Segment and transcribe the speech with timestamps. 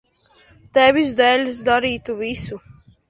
[0.77, 2.63] Tevis dēļ es darītu visu.